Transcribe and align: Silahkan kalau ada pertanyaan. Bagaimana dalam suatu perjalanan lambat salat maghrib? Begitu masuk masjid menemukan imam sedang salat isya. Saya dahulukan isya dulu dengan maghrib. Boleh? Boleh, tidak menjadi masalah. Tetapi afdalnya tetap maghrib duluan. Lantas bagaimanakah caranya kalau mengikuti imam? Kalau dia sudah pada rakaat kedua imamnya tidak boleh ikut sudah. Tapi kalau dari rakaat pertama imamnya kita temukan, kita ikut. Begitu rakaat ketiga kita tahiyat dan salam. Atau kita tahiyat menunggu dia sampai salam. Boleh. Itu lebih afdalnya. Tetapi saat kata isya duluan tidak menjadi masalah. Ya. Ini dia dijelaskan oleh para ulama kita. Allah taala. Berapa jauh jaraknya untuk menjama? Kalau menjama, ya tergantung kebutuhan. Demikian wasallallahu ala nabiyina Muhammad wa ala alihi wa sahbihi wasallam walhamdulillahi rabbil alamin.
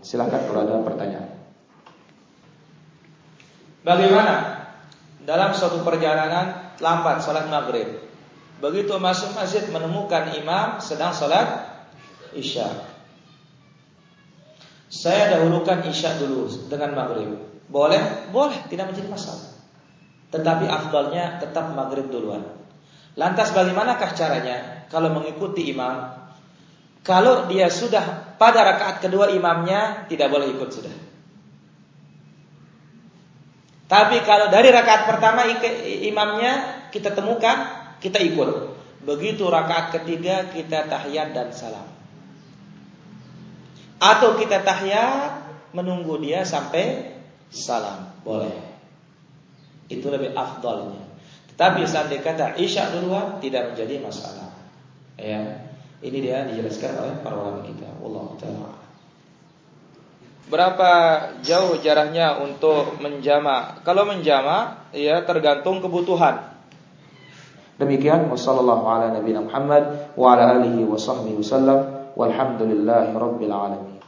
Silahkan 0.00 0.48
kalau 0.48 0.64
ada 0.64 0.80
pertanyaan. 0.80 1.28
Bagaimana 3.80 4.34
dalam 5.24 5.56
suatu 5.56 5.80
perjalanan 5.80 6.76
lambat 6.80 7.24
salat 7.24 7.48
maghrib? 7.48 7.88
Begitu 8.60 8.92
masuk 9.00 9.32
masjid 9.32 9.64
menemukan 9.72 10.36
imam 10.36 10.80
sedang 10.84 11.16
salat 11.16 11.64
isya. 12.36 12.68
Saya 14.90 15.38
dahulukan 15.38 15.86
isya 15.88 16.20
dulu 16.20 16.68
dengan 16.68 16.92
maghrib. 16.92 17.40
Boleh? 17.70 18.28
Boleh, 18.34 18.58
tidak 18.66 18.90
menjadi 18.92 19.08
masalah. 19.08 19.54
Tetapi 20.34 20.66
afdalnya 20.66 21.38
tetap 21.38 21.72
maghrib 21.72 22.10
duluan. 22.10 22.42
Lantas 23.14 23.54
bagaimanakah 23.54 24.10
caranya 24.18 24.86
kalau 24.90 25.14
mengikuti 25.14 25.70
imam? 25.70 26.20
Kalau 27.00 27.48
dia 27.48 27.72
sudah 27.72 28.36
pada 28.36 28.60
rakaat 28.60 29.00
kedua 29.00 29.32
imamnya 29.32 30.04
tidak 30.04 30.28
boleh 30.28 30.52
ikut 30.52 30.68
sudah. 30.68 30.96
Tapi 33.90 34.22
kalau 34.22 34.52
dari 34.52 34.70
rakaat 34.70 35.08
pertama 35.10 35.48
imamnya 36.04 36.86
kita 36.94 37.10
temukan, 37.10 37.56
kita 37.98 38.22
ikut. 38.22 38.78
Begitu 39.02 39.48
rakaat 39.48 39.96
ketiga 39.96 40.46
kita 40.52 40.86
tahiyat 40.86 41.32
dan 41.32 41.50
salam. 41.50 41.88
Atau 43.98 44.36
kita 44.36 44.60
tahiyat 44.60 45.48
menunggu 45.72 46.20
dia 46.20 46.44
sampai 46.44 47.16
salam. 47.48 48.12
Boleh. 48.22 48.54
Itu 49.90 50.12
lebih 50.12 50.36
afdalnya. 50.36 51.02
Tetapi 51.50 51.82
saat 51.88 52.12
kata 52.12 52.60
isya 52.60 52.94
duluan 52.94 53.42
tidak 53.42 53.74
menjadi 53.74 53.98
masalah. 54.00 54.54
Ya. 55.18 55.66
Ini 56.00 56.18
dia 56.24 56.48
dijelaskan 56.48 56.96
oleh 56.96 57.14
para 57.20 57.36
ulama 57.36 57.60
kita. 57.60 57.84
Allah 58.00 58.26
taala. 58.40 58.70
Berapa 60.50 60.92
jauh 61.46 61.78
jaraknya 61.78 62.40
untuk 62.42 62.98
menjama? 62.98 63.78
Kalau 63.86 64.08
menjama, 64.08 64.88
ya 64.90 65.22
tergantung 65.22 65.78
kebutuhan. 65.78 66.50
Demikian 67.78 68.28
wasallallahu 68.28 68.84
ala 68.84 69.14
nabiyina 69.14 69.46
Muhammad 69.46 70.12
wa 70.18 70.36
ala 70.36 70.58
alihi 70.58 70.84
wa 70.84 71.00
sahbihi 71.00 71.38
wasallam 71.38 72.12
walhamdulillahi 72.18 73.14
rabbil 73.14 73.54
alamin. 73.54 74.00